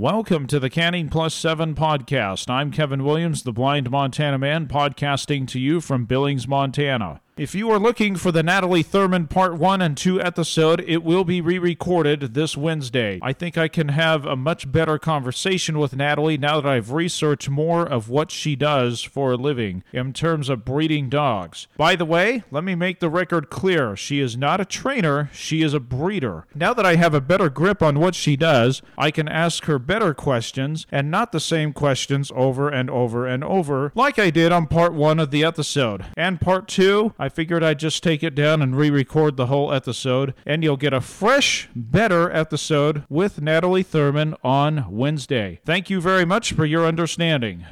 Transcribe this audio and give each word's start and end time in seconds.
Welcome 0.00 0.46
to 0.46 0.58
the 0.58 0.70
Canning 0.70 1.10
Plus 1.10 1.34
7 1.34 1.74
podcast. 1.74 2.48
I'm 2.48 2.70
Kevin 2.70 3.04
Williams, 3.04 3.42
the 3.42 3.52
blind 3.52 3.90
Montana 3.90 4.38
man, 4.38 4.66
podcasting 4.66 5.46
to 5.48 5.60
you 5.60 5.82
from 5.82 6.06
Billings, 6.06 6.48
Montana. 6.48 7.20
If 7.40 7.54
you 7.54 7.70
are 7.70 7.78
looking 7.78 8.16
for 8.16 8.30
the 8.30 8.42
Natalie 8.42 8.82
Thurman 8.82 9.26
Part 9.26 9.54
1 9.54 9.80
and 9.80 9.96
2 9.96 10.20
episode, 10.20 10.84
it 10.86 11.02
will 11.02 11.24
be 11.24 11.40
re 11.40 11.58
recorded 11.58 12.34
this 12.34 12.54
Wednesday. 12.54 13.18
I 13.22 13.32
think 13.32 13.56
I 13.56 13.66
can 13.66 13.88
have 13.88 14.26
a 14.26 14.36
much 14.36 14.70
better 14.70 14.98
conversation 14.98 15.78
with 15.78 15.96
Natalie 15.96 16.36
now 16.36 16.60
that 16.60 16.68
I've 16.68 16.92
researched 16.92 17.48
more 17.48 17.80
of 17.88 18.10
what 18.10 18.30
she 18.30 18.56
does 18.56 19.00
for 19.00 19.32
a 19.32 19.36
living 19.36 19.82
in 19.90 20.12
terms 20.12 20.50
of 20.50 20.66
breeding 20.66 21.08
dogs. 21.08 21.66
By 21.78 21.96
the 21.96 22.04
way, 22.04 22.44
let 22.50 22.62
me 22.62 22.74
make 22.74 23.00
the 23.00 23.08
record 23.08 23.48
clear 23.48 23.96
she 23.96 24.20
is 24.20 24.36
not 24.36 24.60
a 24.60 24.66
trainer, 24.66 25.30
she 25.32 25.62
is 25.62 25.72
a 25.72 25.80
breeder. 25.80 26.46
Now 26.54 26.74
that 26.74 26.84
I 26.84 26.96
have 26.96 27.14
a 27.14 27.22
better 27.22 27.48
grip 27.48 27.80
on 27.80 27.98
what 27.98 28.14
she 28.14 28.36
does, 28.36 28.82
I 28.98 29.10
can 29.10 29.28
ask 29.28 29.64
her 29.64 29.78
better 29.78 30.12
questions 30.12 30.86
and 30.92 31.10
not 31.10 31.32
the 31.32 31.40
same 31.40 31.72
questions 31.72 32.30
over 32.34 32.68
and 32.68 32.90
over 32.90 33.26
and 33.26 33.42
over, 33.42 33.92
like 33.94 34.18
I 34.18 34.28
did 34.28 34.52
on 34.52 34.66
Part 34.66 34.92
1 34.92 35.18
of 35.18 35.30
the 35.30 35.42
episode. 35.42 36.04
And 36.18 36.38
Part 36.38 36.68
2, 36.68 37.14
I 37.18 37.29
figured 37.30 37.64
I'd 37.64 37.78
just 37.78 38.02
take 38.02 38.22
it 38.22 38.34
down 38.34 38.60
and 38.60 38.76
re 38.76 38.90
record 38.90 39.36
the 39.36 39.46
whole 39.46 39.72
episode, 39.72 40.34
and 40.44 40.62
you'll 40.62 40.76
get 40.76 40.92
a 40.92 41.00
fresh, 41.00 41.68
better 41.74 42.30
episode 42.30 43.04
with 43.08 43.40
Natalie 43.40 43.82
Thurman 43.82 44.34
on 44.44 44.84
Wednesday. 44.90 45.60
Thank 45.64 45.88
you 45.88 46.00
very 46.00 46.26
much 46.26 46.52
for 46.52 46.66
your 46.66 46.86
understanding. 46.86 47.64